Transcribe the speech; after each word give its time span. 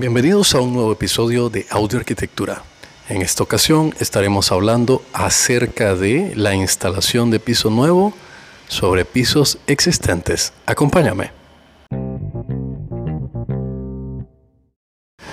Bienvenidos 0.00 0.54
a 0.54 0.62
un 0.62 0.72
nuevo 0.72 0.92
episodio 0.92 1.50
de 1.50 1.66
Audio 1.68 1.98
Arquitectura. 1.98 2.62
En 3.10 3.20
esta 3.20 3.42
ocasión 3.42 3.94
estaremos 4.00 4.50
hablando 4.50 5.02
acerca 5.12 5.94
de 5.94 6.32
la 6.36 6.54
instalación 6.54 7.30
de 7.30 7.38
piso 7.38 7.68
nuevo 7.68 8.14
sobre 8.66 9.04
pisos 9.04 9.58
existentes. 9.66 10.54
Acompáñame. 10.64 11.32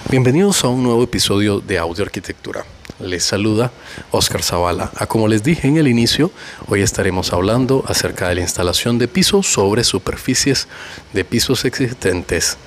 Bienvenidos 0.10 0.62
a 0.66 0.68
un 0.68 0.84
nuevo 0.84 1.02
episodio 1.02 1.62
de 1.62 1.78
Audio 1.78 2.04
Arquitectura. 2.04 2.66
Les 3.00 3.24
saluda 3.24 3.72
Oscar 4.10 4.42
Zavala. 4.42 4.92
A 4.96 5.06
como 5.06 5.28
les 5.28 5.44
dije 5.44 5.68
en 5.68 5.78
el 5.78 5.88
inicio, 5.88 6.32
hoy 6.68 6.82
estaremos 6.82 7.32
hablando 7.32 7.84
acerca 7.88 8.28
de 8.28 8.36
la 8.36 8.42
instalación 8.42 8.98
de 8.98 9.08
pisos 9.08 9.46
sobre 9.46 9.84
superficies 9.84 10.68
de 11.14 11.24
pisos 11.24 11.64
existentes. 11.66 12.58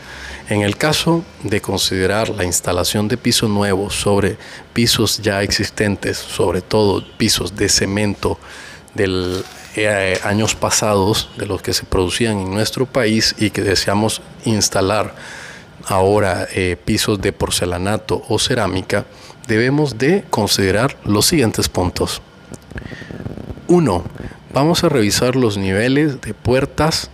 En 0.49 0.63
el 0.63 0.77
caso 0.77 1.25
de 1.43 1.61
considerar 1.61 2.29
la 2.29 2.45
instalación 2.45 3.09
de 3.09 3.17
piso 3.17 3.49
nuevo 3.49 3.91
sobre 3.91 4.37
pisos 4.73 5.19
ya 5.19 5.43
existentes, 5.43 6.19
sobre 6.19 6.61
todo 6.61 7.05
pisos 7.19 7.57
de 7.57 7.69
cemento 7.69 8.39
de 8.95 9.43
eh, 9.75 10.21
años 10.23 10.55
pasados, 10.55 11.29
de 11.39 11.47
los 11.47 11.61
que 11.61 11.73
se 11.73 11.85
producían 11.85 12.39
en 12.39 12.51
nuestro 12.51 12.87
país 12.87 13.35
y 13.37 13.51
que 13.51 13.63
deseamos 13.63 14.23
instalar 14.45 15.15
ahora 15.87 16.47
eh, 16.55 16.77
pisos 16.85 17.21
de 17.21 17.33
porcelanato 17.33 18.23
o 18.29 18.39
cerámica, 18.39 19.07
debemos 19.47 19.99
de 19.99 20.25
considerar 20.31 20.97
los 21.05 21.27
siguientes 21.27 21.69
puntos. 21.69 22.23
1. 23.69 24.05
Vamos 24.53 24.83
a 24.85 24.89
revisar 24.89 25.37
los 25.37 25.57
niveles 25.57 26.21
de 26.21 26.35
puertas 26.35 27.11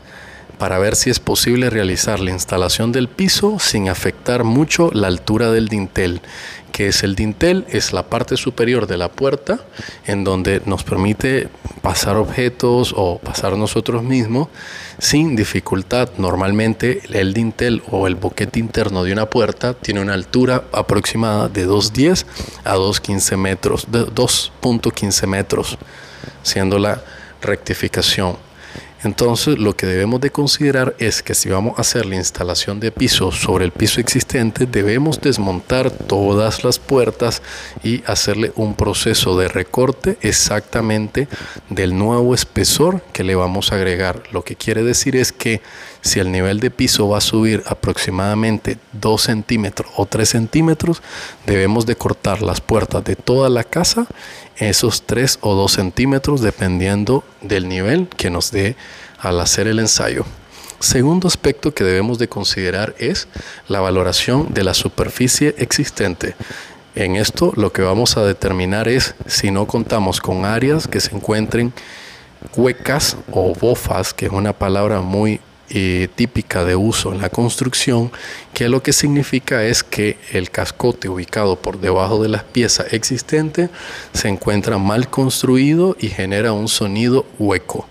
para 0.59 0.79
ver 0.79 0.97
si 0.97 1.11
es 1.11 1.21
posible 1.21 1.71
realizar 1.71 2.21
la 2.21 2.31
instalación 2.31 2.93
del 2.93 3.09
piso 3.09 3.59
sin 3.59 3.89
afectar 3.89 4.45
mucho 4.45 4.91
la 4.93 5.09
altura 5.09 5.51
del 5.51 5.69
dintel. 5.69 6.21
que 6.73 6.89
es 6.89 7.05
el 7.05 7.15
dintel? 7.15 7.65
Es 7.71 7.95
la 7.95 8.03
parte 8.03 8.37
superior 8.37 8.87
de 8.87 8.99
la 8.99 9.11
puerta 9.11 9.61
en 10.07 10.25
donde 10.25 10.61
nos 10.67 10.85
permite 10.85 11.49
pasar 11.81 12.17
objetos 12.17 12.93
o 12.95 13.19
pasar 13.19 13.57
nosotros 13.57 14.03
mismos 14.03 14.49
sin 14.99 15.37
dificultad. 15.37 16.11
Normalmente 16.19 17.01
el 17.11 17.33
dintel 17.33 17.83
o 17.91 18.07
el 18.07 18.15
boquete 18.15 18.59
interno 18.59 19.05
de 19.05 19.13
una 19.15 19.25
puerta 19.25 19.73
tiene 19.73 20.01
una 20.01 20.13
altura 20.13 20.65
aproximada 20.71 21.49
de 21.49 21.67
2.10 21.67 22.27
a 22.65 22.77
2.15 22.77 23.37
metros, 23.39 23.89
2.15 23.89 25.27
metros, 25.27 25.79
siendo 26.43 26.79
la 26.79 27.03
rectificación. 27.41 28.46
Entonces 29.03 29.59
lo 29.59 29.77
que 29.77 29.87
debemos 29.87 30.21
de 30.21 30.31
considerar 30.31 30.95
es 30.99 31.23
que 31.23 31.35
si 31.35 31.49
vamos 31.49 31.79
a 31.79 31.83
hacer 31.83 32.07
la 32.07 32.17
instalación 32.17 32.81
de 32.81 32.91
piso 32.91 33.31
sobre 33.31 33.65
el 33.65 33.73
piso 33.73 34.01
existente, 34.01 34.67
debemos 34.67 35.21
desmontar 35.21 35.91
todas 35.91 36.65
las 36.65 36.79
puertas 36.79 37.43
y 37.83 38.03
hacerle 38.07 38.53
un 38.57 38.75
proceso 38.75 39.39
de 39.39 39.49
recorte 39.49 40.17
exactamente 40.23 41.29
del 41.69 41.97
nuevo 41.97 42.35
espesor 42.35 43.03
que 43.13 43.25
le 43.25 43.35
vamos 43.35 43.73
a 43.73 43.77
agregar. 43.77 44.23
Lo 44.33 44.43
que 44.43 44.57
quiere 44.57 44.83
decir 44.83 45.17
es 45.17 45.33
que 45.33 45.61
si 46.07 46.21
el 46.21 46.33
nivel 46.33 46.61
de 46.61 46.71
piso 46.71 47.09
va 47.09 47.19
a 47.19 47.21
subir 47.21 47.63
aproximadamente 47.67 48.79
2 48.93 49.23
centímetros 49.23 49.91
o 49.97 50.07
3 50.07 50.29
centímetros, 50.29 51.03
debemos 51.47 51.87
de 51.87 51.97
cortar 51.97 52.43
las 52.43 52.61
puertas 52.61 53.05
de 53.05 53.17
toda 53.17 53.49
la 53.49 53.65
casa 53.65 54.07
esos 54.57 55.03
3 55.03 55.39
o 55.43 55.55
2 55.55 55.73
centímetros 55.73 56.41
dependiendo 56.41 57.25
del 57.43 57.69
nivel 57.69 58.09
que 58.09 58.31
nos 58.31 58.51
dé 58.51 58.77
al 59.19 59.41
hacer 59.41 59.67
el 59.67 59.79
ensayo. 59.79 60.25
Segundo 60.79 61.27
aspecto 61.27 61.73
que 61.73 61.85
debemos 61.85 62.19
de 62.19 62.29
considerar 62.29 62.95
es 62.99 63.29
la 63.67 63.81
valoración 63.81 64.53
de 64.53 64.65
la 64.65 64.75
superficie 64.75 65.55
existente. 65.59 66.37
En 66.95 67.17
esto 67.17 67.53
lo 67.57 67.73
que 67.73 67.83
vamos 67.83 68.17
a 68.17 68.25
determinar 68.25 68.89
es 68.89 69.15
si 69.27 69.51
no 69.51 69.67
contamos 69.67 70.21
con 70.21 70.45
áreas 70.45 70.87
que 70.87 71.01
se 71.01 71.15
encuentren 71.15 71.73
huecas 72.57 73.17
o 73.33 73.55
bofas, 73.55 74.15
que 74.15 74.27
es 74.27 74.33
una 74.33 74.53
palabra 74.53 75.01
muy 75.01 75.41
eh, 75.71 76.09
típica 76.15 76.65
de 76.65 76.77
uso 76.77 77.13
en 77.13 77.21
la 77.21 77.29
construcción, 77.29 78.13
que 78.55 78.69
lo 78.69 78.83
que 78.83 78.93
significa 78.93 79.65
es 79.65 79.83
que 79.83 80.19
el 80.33 80.51
cascote 80.51 81.09
ubicado 81.09 81.57
por 81.57 81.81
debajo 81.81 82.23
de 82.23 82.29
las 82.29 82.45
piezas 82.45 82.93
existentes 82.93 83.71
se 84.13 84.29
encuentra 84.29 84.79
mal 84.79 85.11
construido 85.11 85.97
y 85.99 86.09
genera 86.09 86.53
un 86.53 86.69
sonido 86.69 87.27
hueco. 87.39 87.89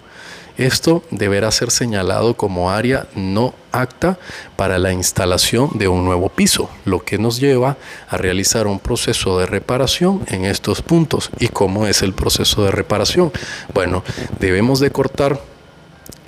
Esto 0.58 1.04
deberá 1.12 1.52
ser 1.52 1.70
señalado 1.70 2.38
como 2.38 2.72
área 2.72 3.08
no 3.14 3.54
apta 3.74 4.18
para 4.56 4.80
la 4.80 4.94
instalación 4.94 5.72
de 5.74 5.90
un 5.90 6.06
nuevo 6.06 6.30
piso, 6.30 6.70
lo 6.86 7.04
que 7.04 7.18
nos 7.18 7.42
lleva 7.42 7.76
a 8.08 8.16
realizar 8.16 8.66
un 8.66 8.80
proceso 8.80 9.38
de 9.38 9.48
reparación 9.48 10.24
en 10.28 10.46
estos 10.46 10.82
puntos. 10.82 11.30
¿Y 11.40 11.50
cómo 11.50 11.88
es 11.88 12.04
el 12.04 12.14
proceso 12.14 12.64
de 12.64 12.72
reparación? 12.72 13.34
Bueno, 13.74 14.04
debemos 14.40 14.80
de 14.80 14.92
cortar 14.92 15.42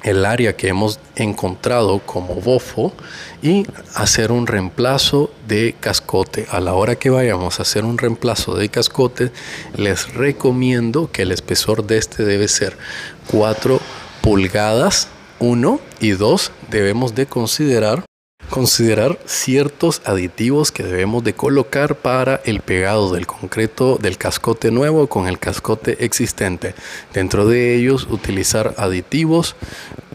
el 0.04 0.26
área 0.26 0.56
que 0.56 0.70
hemos 0.70 1.00
encontrado 1.16 2.00
como 2.00 2.36
bofo 2.36 2.94
y 3.42 3.66
hacer 3.94 4.32
un 4.32 4.48
reemplazo 4.48 5.32
de 5.48 5.76
cascote. 5.80 6.48
A 6.50 6.60
la 6.60 6.74
hora 6.74 6.96
que 6.96 7.10
vayamos 7.10 7.60
a 7.60 7.64
hacer 7.64 7.84
un 7.84 7.98
reemplazo 7.98 8.56
de 8.56 8.70
cascote, 8.70 9.32
les 9.76 10.14
recomiendo 10.14 11.12
que 11.12 11.24
el 11.24 11.32
espesor 11.32 11.86
de 11.86 11.98
este 11.98 12.24
debe 12.24 12.48
ser 12.48 12.78
4 13.28 13.80
pulgadas, 14.22 15.10
1 15.40 15.80
y 16.00 16.12
2 16.12 16.52
debemos 16.70 17.16
de 17.16 17.26
considerar 17.26 18.06
considerar 18.58 19.20
ciertos 19.28 20.02
aditivos 20.04 20.72
que 20.72 20.82
debemos 20.82 21.24
de 21.24 21.36
colocar 21.36 21.94
para 21.94 22.42
el 22.44 22.62
pegado 22.62 23.14
del 23.14 23.28
concreto 23.28 24.00
del 24.02 24.18
cascote 24.18 24.72
nuevo 24.72 25.06
con 25.06 25.28
el 25.28 25.38
cascote 25.38 26.04
existente. 26.04 26.74
Dentro 27.14 27.48
de 27.48 27.76
ellos 27.76 28.08
utilizar 28.10 28.74
aditivos 28.78 29.56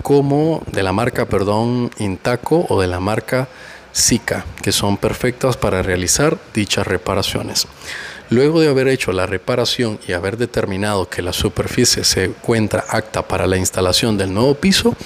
como 0.03 0.65
de 0.73 0.83
la 0.83 0.93
marca, 0.93 1.27
perdón, 1.27 1.93
Intaco 2.01 2.67
o 2.69 2.81
de 2.81 2.89
la 2.89 2.99
marca 2.99 3.47
Zika, 3.95 4.45
que 4.61 4.73
son 4.73 4.97
perfectas 4.97 5.57
para 5.57 5.81
realizar 5.81 6.37
dichas 6.53 6.85
reparaciones. 6.85 7.69
Luego 8.33 8.63
de 8.63 8.69
haber 8.69 8.89
hecho 8.89 9.13
la 9.13 9.27
reparación 9.27 10.01
y 10.09 10.13
haber 10.13 10.39
determinado 10.39 11.07
que 11.07 11.21
la 11.21 11.35
superficie 11.35 12.03
se 12.03 12.25
encuentra 12.25 12.83
apta 12.89 13.29
para 13.29 13.47
la 13.47 13.59
instalación 13.59 14.17
del 14.17 14.33
nuevo 14.33 14.55
piso, 14.55 14.97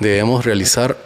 debemos 0.00 0.44
realizar 0.44 0.98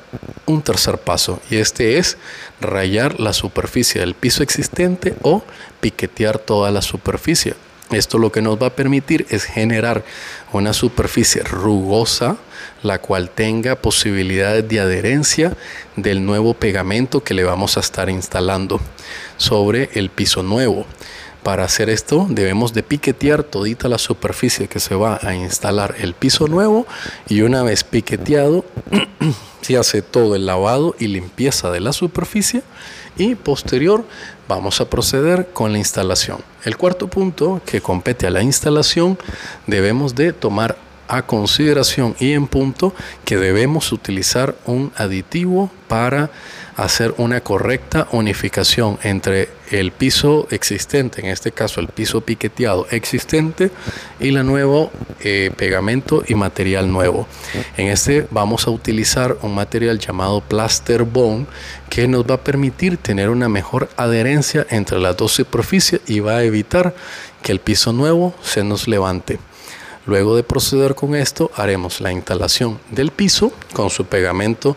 un 0.45 0.63
tercer 0.63 0.99
paso 0.99 1.41
y 1.51 1.59
este 1.59 1.99
es 1.99 2.19
rayar 2.61 3.21
la 3.21 3.33
superficie 3.33 4.01
del 4.01 4.15
piso 4.15 4.43
existente 4.43 5.15
o 5.23 5.45
piquetear 5.81 6.41
toda 6.41 6.73
la 6.73 6.83
superficie. 6.83 7.55
Esto 7.93 8.19
lo 8.19 8.33
que 8.33 8.43
nos 8.43 8.61
va 8.61 8.67
a 8.67 8.75
permitir 8.75 9.25
es 9.31 9.45
generar 9.45 10.03
una 10.51 10.73
superficie 10.73 11.45
rugosa, 11.45 12.39
la 12.83 12.99
cual 12.99 13.31
tenga 13.31 13.77
posibilidades 13.77 14.69
de 14.69 14.81
adherencia 14.81 15.57
del 15.95 16.27
nuevo 16.27 16.55
pegamento 16.55 17.23
que 17.23 17.35
le 17.35 17.45
vamos 17.45 17.77
a 17.77 17.81
estar 17.81 18.11
instalando 18.11 18.81
sobre 19.37 19.91
el 19.93 20.11
piso 20.11 20.43
nuevo. 20.43 20.87
Para 21.43 21.65
hacer 21.65 21.91
esto 21.91 22.27
debemos 22.31 22.73
de 22.73 22.85
piquetear 22.85 23.43
todita 23.43 23.89
la 23.89 23.99
superficie 23.99 24.69
que 24.69 24.79
se 24.79 24.95
va 24.95 25.19
a 25.23 25.35
instalar 25.35 25.97
el 25.99 26.15
piso 26.15 26.47
nuevo 26.47 26.87
y 27.29 27.43
una 27.43 27.65
vez 27.65 27.83
piqueteado 27.83 28.65
se 29.61 29.77
hace 29.77 30.03
todo 30.03 30.37
el 30.37 30.47
lavado 30.47 30.95
y 31.01 31.09
limpieza 31.09 31.73
de 31.73 31.81
la 31.81 31.93
superficie 31.93 32.63
y 33.17 33.35
posterior 33.35 34.05
vamos 34.47 34.81
a 34.81 34.89
proceder 34.89 35.49
con 35.53 35.73
la 35.73 35.79
instalación. 35.79 36.39
El 36.65 36.77
cuarto 36.77 37.09
punto 37.09 37.61
que 37.67 37.81
compete 37.81 38.29
a 38.29 38.31
la 38.31 38.43
instalación 38.43 39.19
debemos 39.67 40.15
de 40.15 40.33
tomar 40.33 40.77
a 41.09 41.23
consideración 41.23 42.17
y 42.19 42.33
en 42.33 42.47
punto 42.47 42.95
que 43.25 43.37
debemos 43.37 43.93
utilizar 43.93 44.55
un 44.67 44.93
aditivo 44.97 45.71
para 45.89 46.31
hacer 46.77 47.15
una 47.19 47.41
correcta 47.43 48.09
unificación 48.13 48.99
entre 49.03 49.51
el 49.71 49.93
piso 49.93 50.47
existente, 50.51 51.21
en 51.21 51.27
este 51.27 51.53
caso 51.53 51.81
el 51.81 51.89
piso 51.89 52.23
piqueteado 52.23 52.87
existente, 52.91 53.71
y 54.21 54.31
la 54.31 54.43
nuevo 54.43 54.91
eh, 55.21 55.51
pegamento 55.57 56.23
y 56.27 56.35
material 56.35 56.91
nuevo. 56.91 57.27
En 57.77 57.89
este 57.89 58.27
vamos 58.31 58.67
a 58.67 58.71
utilizar 58.71 59.37
un 59.43 59.55
material 59.55 59.99
llamado 59.99 60.41
plaster 60.41 61.03
bone 61.03 61.47
que 61.91 62.09
nos 62.09 62.25
va 62.25 62.37
a 62.37 62.45
permitir 62.45 62.97
tener 62.97 63.29
una 63.29 63.49
mejor 63.49 63.91
adherencia 63.97 64.67
entre 64.71 64.99
las 64.99 65.17
dos 65.17 65.33
superficies 65.33 66.01
y 66.07 66.21
va 66.21 66.39
a 66.39 66.45
evitar 66.45 66.95
que 67.43 67.53
el 67.53 67.61
piso 67.61 67.93
nuevo 67.93 68.35
se 68.43 68.65
nos 68.65 68.89
levante. 68.89 69.39
Luego 70.05 70.35
de 70.35 70.43
proceder 70.43 70.95
con 70.95 71.15
esto, 71.15 71.51
haremos 71.55 72.01
la 72.01 72.13
instalación 72.13 72.81
del 72.91 73.11
piso 73.11 73.53
con 73.73 73.89
su 73.91 74.05
pegamento 74.07 74.77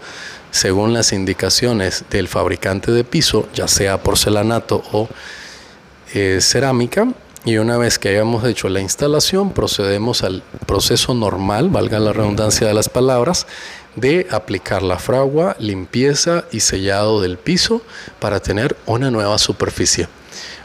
según 0.51 0.93
las 0.93 1.11
indicaciones 1.11 2.05
del 2.09 2.27
fabricante 2.27 2.91
de 2.91 3.03
piso, 3.03 3.49
ya 3.53 3.67
sea 3.67 4.01
porcelanato 4.01 4.83
o 4.93 5.09
eh, 6.13 6.39
cerámica. 6.41 7.07
Y 7.43 7.57
una 7.57 7.77
vez 7.77 7.99
que 7.99 8.09
hayamos 8.09 8.45
hecho 8.45 8.69
la 8.69 8.79
instalación, 8.79 9.51
procedemos 9.51 10.23
al 10.23 10.43
proceso 10.65 11.13
normal, 11.13 11.69
valga 11.69 11.99
la 11.99 12.13
redundancia 12.13 12.65
de 12.67 12.73
las 12.73 12.89
palabras, 12.89 13.47
de 13.95 14.27
aplicar 14.31 14.81
la 14.81 14.97
fragua, 14.97 15.55
limpieza 15.59 16.45
y 16.51 16.61
sellado 16.61 17.21
del 17.21 17.37
piso 17.37 17.81
para 18.19 18.39
tener 18.39 18.77
una 18.85 19.11
nueva 19.11 19.37
superficie. 19.37 20.07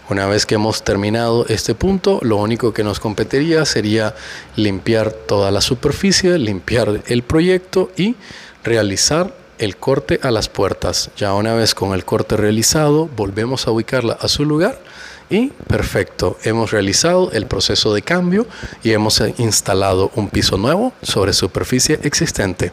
Una 0.08 0.26
vez 0.26 0.46
que 0.46 0.56
hemos 0.56 0.82
terminado 0.82 1.46
este 1.48 1.74
punto, 1.74 2.18
lo 2.22 2.36
único 2.36 2.72
que 2.72 2.84
nos 2.84 3.00
competiría 3.00 3.64
sería 3.64 4.14
limpiar 4.56 5.12
toda 5.12 5.50
la 5.50 5.60
superficie, 5.60 6.38
limpiar 6.38 7.02
el 7.06 7.22
proyecto 7.22 7.90
y 7.96 8.16
realizar 8.64 9.34
el 9.58 9.76
corte 9.76 10.18
a 10.22 10.30
las 10.30 10.48
puertas. 10.48 11.10
Ya 11.16 11.34
una 11.34 11.54
vez 11.54 11.74
con 11.74 11.94
el 11.94 12.04
corte 12.04 12.36
realizado, 12.36 13.08
volvemos 13.14 13.66
a 13.66 13.70
ubicarla 13.70 14.14
a 14.20 14.28
su 14.28 14.44
lugar 14.44 14.80
y 15.30 15.48
perfecto, 15.68 16.36
hemos 16.42 16.72
realizado 16.72 17.30
el 17.30 17.46
proceso 17.46 17.94
de 17.94 18.02
cambio 18.02 18.46
y 18.82 18.90
hemos 18.90 19.22
instalado 19.38 20.10
un 20.16 20.28
piso 20.28 20.58
nuevo 20.58 20.92
sobre 21.02 21.32
superficie 21.32 22.00
existente. 22.02 22.72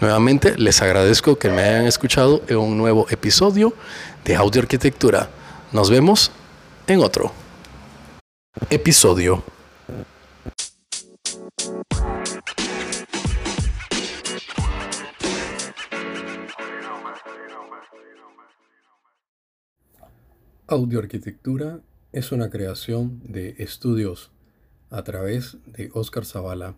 Nuevamente 0.00 0.58
les 0.58 0.82
agradezco 0.82 1.38
que 1.38 1.48
me 1.48 1.62
hayan 1.62 1.86
escuchado 1.86 2.42
en 2.48 2.58
un 2.58 2.76
nuevo 2.76 3.06
episodio 3.08 3.72
de 4.26 4.36
Audio 4.36 4.60
Arquitectura. 4.60 5.30
Nos 5.72 5.90
vemos 5.90 6.30
en 6.86 7.00
otro 7.00 7.32
episodio. 8.70 9.42
Audioarquitectura 20.68 21.80
es 22.12 22.30
una 22.30 22.48
creación 22.48 23.20
de 23.24 23.56
estudios 23.58 24.30
a 24.90 25.02
través 25.02 25.58
de 25.66 25.90
Oscar 25.94 26.24
Zavala 26.24 26.76